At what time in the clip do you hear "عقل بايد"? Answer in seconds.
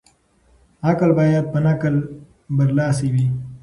0.87-1.45